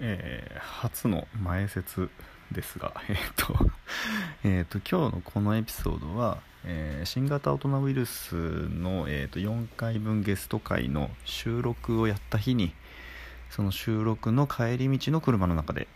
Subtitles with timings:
[0.00, 2.10] えー、初の前説
[2.52, 3.70] ですが、 えっ、ー、と、
[4.44, 12.74] えっ、と、今日のこのエピソードは、え、新型大人ウイルスの、えーと、4回分ゲスト会の収録をやった日に、
[13.50, 15.86] その収録の帰り道の車の中で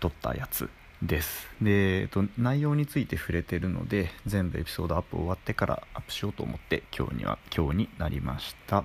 [0.00, 0.68] 撮ったやつ
[1.02, 1.48] です。
[1.62, 8.84] で、えっ、と、内容について触れてるので、全部エピソードアップ終わってからアップしようと思って、今日には、今日になりました。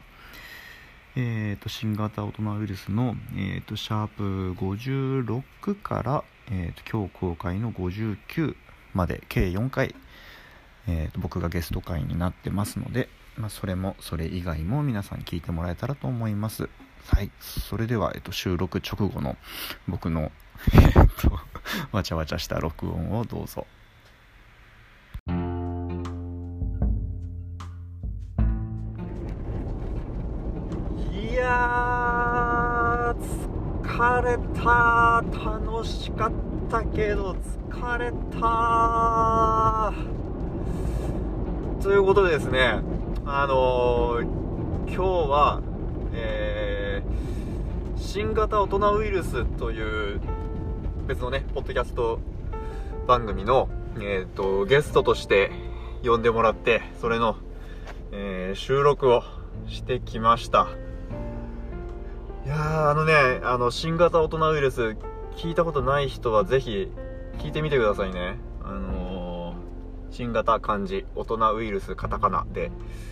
[1.16, 8.56] えーと、新型大人ウイルスの、えーと、シャープ56から、えーと、今日公開の59
[8.96, 9.94] まで計4回、
[10.88, 16.68] えー、と僕がゲスト会になってますので、まあ、それもそれ以外も皆さん聞いてもらえたらと思います。
[17.08, 17.30] はい。
[17.40, 19.38] それでは、えー、と収録直後の
[19.88, 20.32] 僕の、
[20.74, 21.40] えー、と
[21.92, 23.68] わちゃわちゃした録音をどうぞ。
[34.64, 36.32] た楽しかっ
[36.72, 37.36] たけど
[37.70, 39.94] 疲れた。
[41.82, 42.80] ということでですね
[43.26, 44.24] あのー、
[44.88, 45.62] 今日は、
[46.14, 50.22] えー、新型大人ウイルスという
[51.08, 52.20] 別のねポッドキャスト
[53.06, 55.52] 番組の、えーと、ゲストとして
[56.06, 57.36] 呼んでもらってそれの、
[58.14, 59.24] えー、収録を
[59.68, 60.68] してきました。
[62.46, 63.14] いやー、あのね、
[63.44, 64.98] あの、新型大人ウイルス、
[65.38, 66.92] 聞いたことない人はぜひ、
[67.38, 68.36] 聞いてみてくださいね。
[68.62, 72.70] あのー、新型漢字、大人ウイルス、カタカナで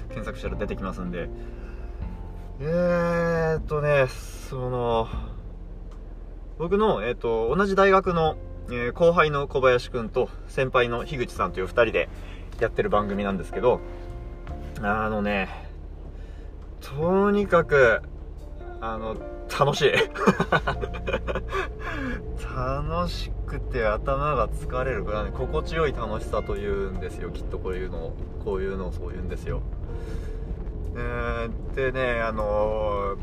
[0.09, 1.29] 検索したら出てきますんで。
[2.59, 5.07] えーっとね、その、
[6.59, 8.35] 僕の、えー、っと、同じ大学の、
[8.67, 12.09] えー、後輩の小林くんと先輩の樋口さんという2人で
[12.59, 13.79] やってる番組なんですけど、
[14.81, 15.47] あのね、
[16.81, 18.01] とにかく、
[18.81, 19.15] あの、
[19.59, 19.91] 楽しい。
[22.55, 28.17] 楽しくて頭が疲れるぐらい、心地よい楽しさというんですよ、きっとこういうのを。
[28.43, 29.61] こういうのをそう言うんですよ。
[30.95, 33.15] えー、でね、あの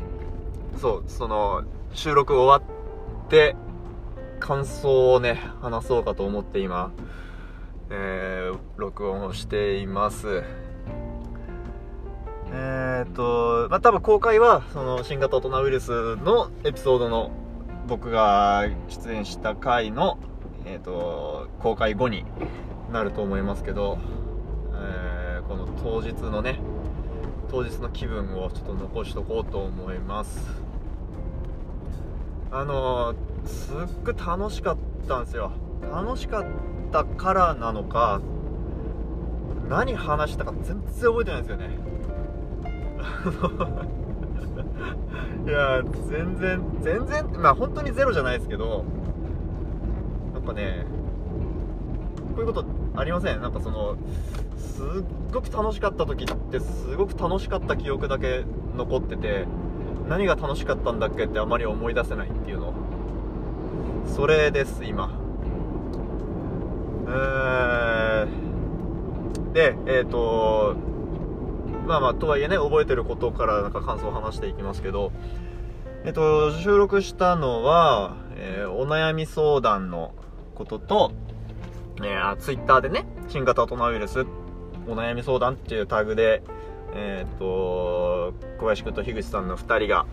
[0.75, 1.63] ー、そう、その、
[1.93, 2.65] 収録終わ
[3.25, 3.55] って、
[4.39, 6.91] 感想をね、話そうかと思って今、
[7.89, 10.43] えー、録音をしています。
[12.51, 17.31] えー、っと、まあ、多分公開は、その、新型大人ウイルスのエピソードの、
[17.87, 20.19] 僕が出演した回の、
[20.65, 22.25] えー、っと、公開後に
[22.91, 23.97] なると思いますけど、
[24.73, 26.59] えー、この当日のね、
[27.49, 30.69] 当日の気分をちょっと残しとこうと思います。
[32.51, 33.13] あの
[33.45, 34.77] すっごい楽しかっ
[35.07, 35.51] たんですよ。
[35.91, 36.45] 楽しかっ
[36.91, 38.21] たからなのか、
[39.67, 41.69] 何話したか全然覚えてないんですよね。
[45.47, 48.83] いや全然全然まあ本当にゼロじゃないですけど
[50.33, 50.85] やっぱね
[52.35, 52.65] こういうこと
[52.95, 53.41] ありません？
[53.41, 53.95] なんかその
[54.57, 54.85] すっ
[55.33, 58.45] ごく楽しかった時ってすごく楽しかった記憶だけ
[58.75, 59.45] 残ってて
[60.07, 62.73] 何が楽しかったんだっけってあまり思い出せないっていうの。
[64.05, 65.11] それです今。
[67.07, 70.75] えー、でえっ、ー、と
[71.89, 75.11] まあまあ、とはいえね、覚えてることからなんか感想を話していきますけど、
[76.05, 80.13] えっと、収録したのは、えー、お悩み相談の
[80.53, 81.11] ことと、
[82.03, 84.27] えー、ツイッターでね、新型コロナウイルス、
[84.87, 86.43] お悩み相談っていうタグで、
[86.93, 90.05] えー、っと、小林君と樋口さんの2人が、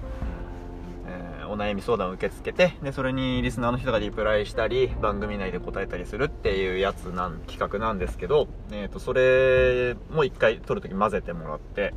[1.48, 11.94] お悩み相談を受け付けて、で、それにリスナーの人がリプライしたり、番組内で答えたりするっていうやつなん、企画なんですけど、えっ、ー、と、それも一回撮るとき混ぜてもらって、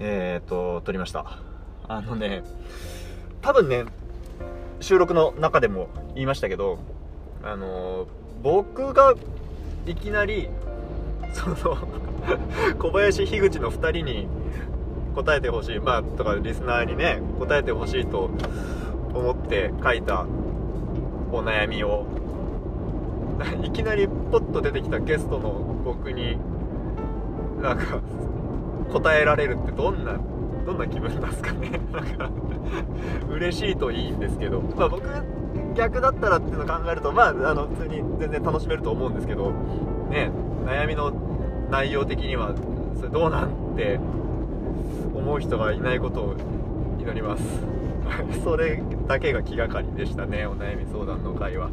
[0.00, 1.38] えっ、ー、と、撮りました。
[1.88, 2.42] あのね、
[3.40, 3.84] 多分ね、
[4.80, 6.78] 収録の中でも言いましたけど、
[7.42, 8.06] あの
[8.42, 9.14] 僕が
[9.86, 10.48] いきなり、
[11.32, 11.56] その
[12.78, 14.28] 小林、樋口の2人に、
[15.14, 18.30] 答えてほしい、まあ、とかリスナーにね、答えてほしいと
[19.14, 20.26] 思って書いた
[21.32, 22.06] お悩みを、
[23.62, 26.38] いきなりポッと出てきたゲストの僕に、
[27.60, 28.00] なんか、
[28.92, 30.18] 答えられるってどんな、
[30.64, 31.80] どんな気分なんですかね。
[31.92, 32.30] なんか、
[33.30, 35.02] 嬉しいといいんですけど、まあ僕、
[35.74, 39.52] 逆だったらっていうのを考えると、まあ、あの、普通に全然楽しめると思うんですけど、
[40.10, 40.30] ね、
[40.66, 41.12] 悩みの
[41.70, 42.54] 内容的には、
[42.96, 44.00] それどうなんて
[45.28, 46.36] 思う人がいないことを
[46.98, 47.42] 祈ります。
[48.42, 51.68] それだけが気がかりでしたねお悩み相談の会は。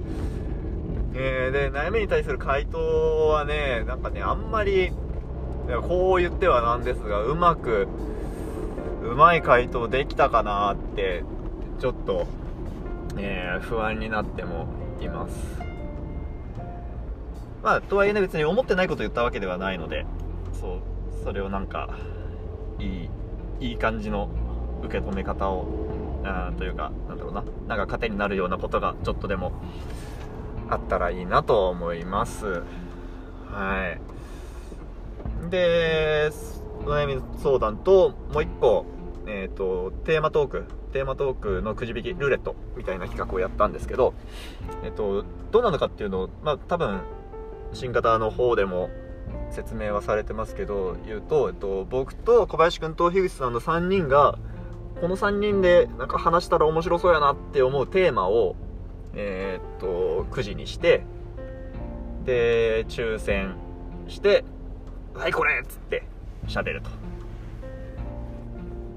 [1.13, 4.92] えー、で悩みに対する回答はねなんかねあんまり
[5.88, 7.88] こう言ってはなんですがうまく
[9.02, 11.24] うまい回答できたかなって
[11.80, 12.28] ちょっと
[13.18, 14.68] えー、不安になっても
[15.00, 15.62] います。
[17.63, 20.06] まあとはいえね別に思ってないこと言ったわけではないので
[20.60, 21.90] そうそれをなんか
[22.78, 23.10] いい
[23.60, 24.30] いい感じの
[24.84, 25.68] 受け止め方を
[26.24, 27.44] あというかなんだろうな。
[27.68, 29.54] なんか糧になるようなことがちょっとでも
[30.69, 32.63] あったらいいなと思います。
[33.52, 33.96] は
[35.48, 35.50] い。
[35.50, 36.31] で
[36.86, 38.86] お悩み相談ともう一個
[39.28, 40.66] えっ、ー、とテーマトーク。
[40.96, 44.13] テーマトークのくじ引きルーレットみたいな企画をやったんですけど、
[44.86, 47.02] えっ、ー、と、どうなのかっていうのを、まあ、多分
[47.74, 48.90] 新型の方でも
[49.56, 54.38] 説明はされてますけど言うと、えっと、僕と小林君と樋口さんの3人が
[55.02, 58.56] この3人でなんか話したら面白そうやなって思うテーマを
[59.13, 61.04] えー、っと9時にして
[62.25, 63.56] で抽選
[64.07, 64.44] して
[65.16, 66.04] 「はいこれ!」っつって
[66.48, 66.90] 喋ると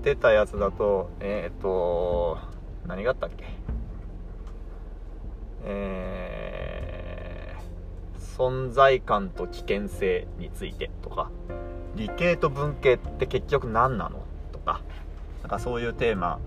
[0.03, 2.39] 出たやつだとえー、っと
[2.87, 3.45] 何があったっけ？
[5.65, 6.68] えー、
[8.38, 11.31] 存在感と危険性についてとか
[11.96, 14.23] 理系と文系って結局何なの？
[14.52, 14.81] とか
[15.43, 16.38] なんかそういうテーマ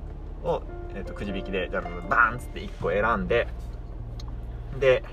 [0.43, 0.63] を、
[0.95, 3.47] えーと、くじ引きでバーンっつって1個選んで
[4.79, 5.03] で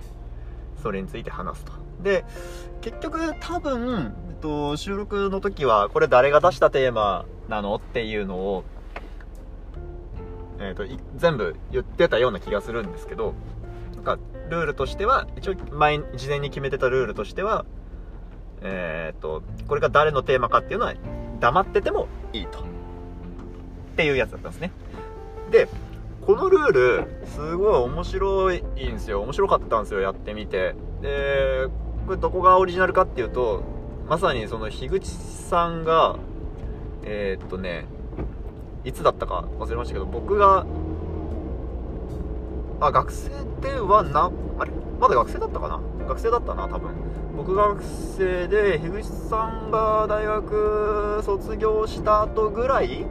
[0.82, 1.72] それについて話すと。
[2.00, 2.24] で
[2.80, 8.64] 結局多分、えっと、収録の時はこれ誰が出したテーマなのっていうのを、
[10.60, 10.84] えーと、
[11.16, 13.34] 全部言ってたような気がするんですけど
[13.96, 14.18] なんか
[14.48, 17.64] ルールとしては一応前事前に決めてたルールとしては
[18.62, 20.94] えっ、ー、とこれが誰のテーマかっていうのは
[21.40, 22.62] 黙っててもいいとっ
[23.96, 24.70] ていうやつだったんですね。
[25.50, 25.68] で、
[26.24, 28.62] このルール、すごい面白いん
[28.92, 29.22] ですよ。
[29.22, 30.76] 面白かったんですよ、やってみて。
[31.02, 31.66] で、
[32.06, 33.62] これどこがオリジナルかっていうと、
[34.08, 36.16] まさにその樋口さんが、
[37.02, 37.86] えー、っとね、
[38.84, 40.64] いつだったか忘れましたけど、僕が、
[42.80, 43.30] あ、学生
[43.60, 44.70] ではな、あれ？
[45.00, 45.80] まだ学生だったかな？
[46.06, 46.90] 学生だったな、多分。
[47.36, 47.82] 僕が学
[48.16, 53.06] 生で、樋口さんが大学卒業した後ぐらい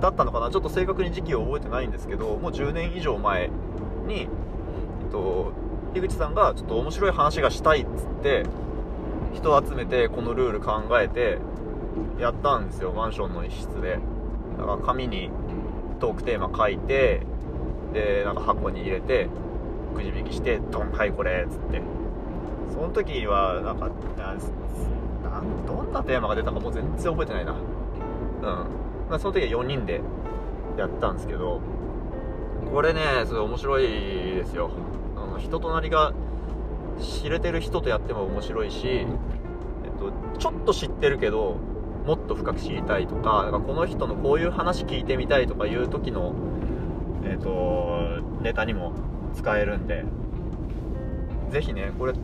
[0.00, 0.50] だったのかな？
[0.50, 3.50] ちょっと正確に時期を覚えてないんですけどもう10年以上前
[4.06, 5.52] に、えっと、
[5.94, 8.44] 樋口さんがちょっと面白い話がしたいっつって
[9.34, 11.38] 人を集めてこのルール考えて
[12.18, 13.98] やったんですよマンションの一室で。
[14.58, 15.30] だから紙に
[16.00, 17.22] トークテーマ書いて
[17.92, 19.28] でなんか箱に入れて
[19.94, 21.82] くじ引きしてドンはいこれっつって。
[22.70, 23.90] その時はなんか
[25.66, 27.52] どんなテーマが出たかもう全然覚えてないな。
[27.52, 28.40] うん。
[29.10, 30.00] まあ、その時は4人で
[30.76, 31.60] やったんですけど
[32.72, 34.70] これねすごい面白いですよ。
[35.16, 36.12] あの人となりが
[37.00, 39.06] 知れてる人とやっても面白いし、えっ
[39.98, 41.56] と、ちょっと知ってるけど
[42.06, 46.34] もっと深く知りたいとかかこの人のこういう話聞いてみたいとかいう時の、
[47.24, 48.92] えっと、ネタにも
[49.34, 50.04] 使えるんで
[51.50, 52.14] ぜひねこれ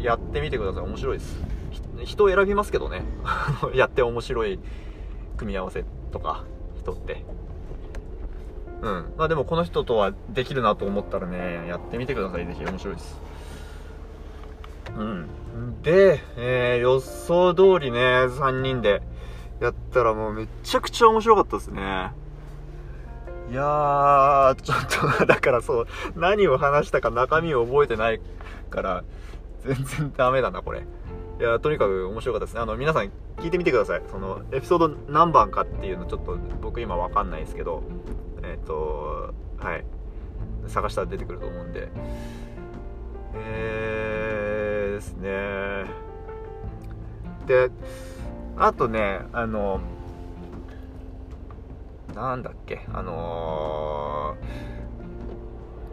[0.00, 0.82] やってみてください。
[0.84, 1.36] 面白いです。
[2.04, 3.02] 人を選びますけどね。
[3.74, 4.58] やって面白い
[5.36, 6.44] 組み合わせとか
[6.78, 7.24] 人って。
[8.82, 9.12] うん。
[9.16, 12.46] まあでもこの人とはできるなと思ったらねやってみてください。
[12.46, 13.20] ぜひ面白いです。
[14.96, 15.26] うん。
[15.82, 19.02] で、えー、予想通りね3人で
[19.60, 22.12] やったらもうめちゃくちゃ面白かったですね。
[23.50, 28.20] いやーちょっとだからそう何を話したか中身を覚えてない
[28.70, 29.04] から
[29.64, 30.84] 全然ダメだなこれ。
[31.40, 32.60] いやとにかく面白かったですね。
[32.60, 34.02] あの皆さん聞いてみてください。
[34.08, 37.82] そのエピソード何番かっていうのちょっと僕今わかんないですけど。
[38.42, 39.84] えっ、ー、とはい。
[40.68, 41.88] 探したら出てくると思うんで。
[43.34, 45.86] えー、ですね。
[47.46, 47.70] で
[48.56, 49.80] あとねあの
[52.20, 52.80] なんだっけ？
[52.92, 54.36] あの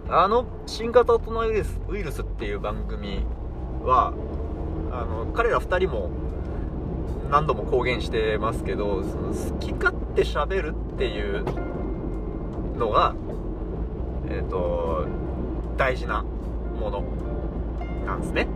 [0.08, 3.22] ー、あの新型大人ウイルスウイルスっていう番組
[3.84, 4.14] は
[4.92, 6.10] あの彼ら2人も
[7.32, 11.46] 何度も公言してますけどその好き勝手しゃべるっていう
[12.78, 13.16] のが
[14.30, 15.08] えっ、ー、と
[15.78, 16.24] 大事な
[16.80, 17.04] もの
[18.06, 18.48] なんですね。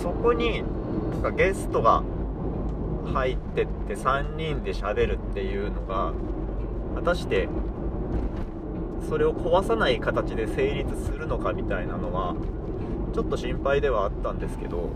[0.00, 0.62] そこに
[1.36, 2.02] ゲストが
[3.06, 6.12] 入ってって3人で喋るっていうのが
[6.94, 7.48] 果たして
[9.08, 12.34] それを壊さない形で成立するのかみたいなのは
[13.12, 14.90] ちょっと心配ではあったんですけど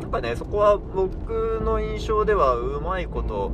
[0.00, 3.52] やっぱねそこは僕の印象ではうまいこと、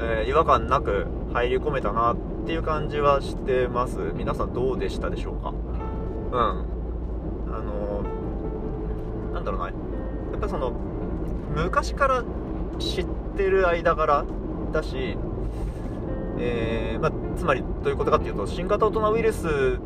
[0.00, 2.16] えー、違和感なく入り込めたなっ
[2.46, 3.98] ていう感じはしてます。
[4.14, 5.50] 皆さんどうでしたでしょうか？
[5.50, 6.34] うん。
[7.54, 9.66] あのー、なんだろうな。
[9.66, 9.72] や
[10.36, 10.72] っぱその
[11.54, 12.24] 昔から
[12.78, 14.24] 知ってる間柄
[14.72, 15.16] だし、
[16.38, 19.78] えー、まあ、つまりどういうことかっていうと新型大人ウイルス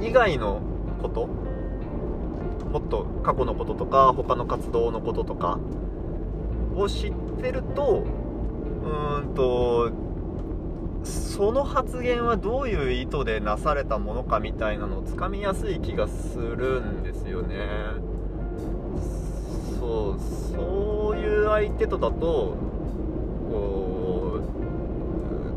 [0.00, 0.60] 以外の
[1.02, 5.58] こともっと過去のこととか他の活動のこととか
[6.74, 8.04] を知ってると
[8.84, 9.92] うーんと
[11.04, 18.13] その発言はどういう意図でなされたものかみたいなのをつかみやすい気がするんですよね。
[19.84, 20.20] そう
[20.56, 22.56] そういう相手とだと
[23.50, 24.40] こ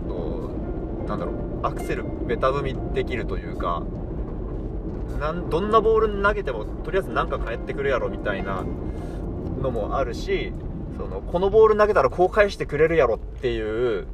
[0.06, 3.84] うとなんだろうアクセルベタ踏みできるというか
[5.22, 8.66] なんどんなボール投げてもとりあえず何か返ってくるやろみたいな
[9.62, 10.52] のもあるし
[10.98, 14.08] そのこのボール投げたらこう返してくれるやろっていう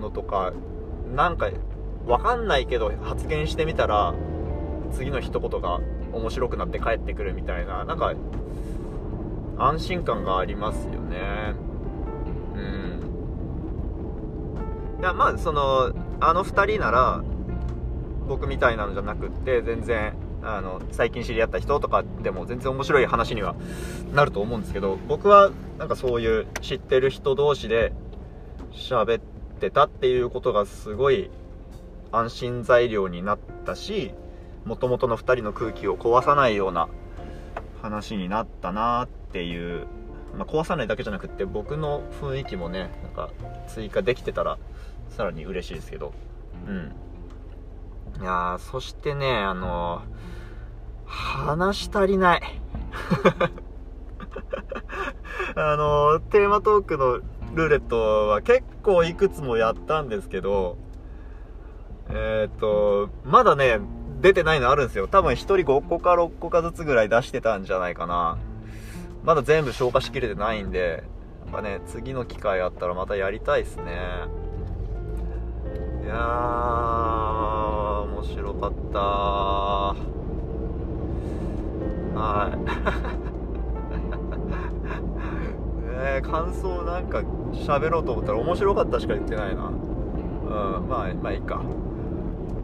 [0.00, 0.52] のとか
[1.14, 1.50] なんか
[2.06, 4.12] 分かんないけど発言してみたら
[4.92, 5.80] 次の一言が
[6.12, 8.14] 面白くなって帰ってくるみたいななんか
[9.58, 11.54] 安心感がありますよね。
[12.56, 12.58] う
[14.98, 15.00] ん。
[15.00, 17.22] いやまあそのあの2人なら
[18.28, 23.54] 僕みたいなのじゃなくって全然あの最近知り合った人とかでも全然面白い話には
[24.12, 27.92] なると思うんですけど僕はなんかそういう知ってる人同士で
[28.72, 29.22] 喋っ
[29.60, 31.30] てたっていうことがすごい
[32.10, 34.14] 安心材料になったし
[34.64, 36.88] もともとの2人の空気を壊さないような
[37.80, 39.86] 話になったなっていう、
[40.36, 43.30] まあ、壊さないだけじゃなくって僕の雰囲気もねなんか
[43.68, 44.58] 追加できてたら
[45.10, 46.12] さらに嬉しいですけど。
[46.66, 46.92] うん。
[48.20, 50.02] いやそしてねあの
[51.06, 52.42] 話し足りない。
[55.54, 57.18] あのテーマトークの
[57.54, 60.78] ルーレットは結構いくつもやったんですけど
[62.08, 63.80] えっ、とまだね
[64.20, 65.08] 出てないのあるんですよ。
[65.08, 68.38] 多分1人5個か6個かずつぐらい出してたんじゃないかな
[69.24, 71.04] まだ全部消化しきれてないんで
[71.44, 73.84] やっぱね次の機会あったらまたやりたいですね。
[76.04, 78.98] いやー面白かった
[82.18, 82.52] はい。
[86.16, 89.66] ね感想なんか喋ろうと思ったら面白かったしか言ってないな。
[89.66, 89.74] うん
[90.88, 91.60] まあまあいいか。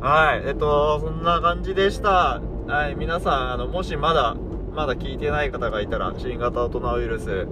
[0.01, 2.41] はいえっとそんな感じでした。
[2.67, 4.35] はい皆さんあのもしまだ
[4.79, 7.49] まだ聞いてない方がいたら新型大人ウイルス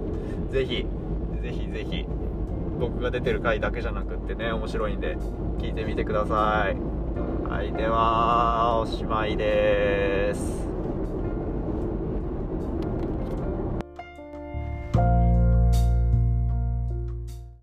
[0.49, 0.85] ぜひ
[1.41, 2.05] ぜひぜひ
[2.79, 5.17] 僕が出てる回だけじゃなくってね面白いんで
[5.57, 6.77] 聞いてみてください。
[7.51, 10.66] はいではおしまいです。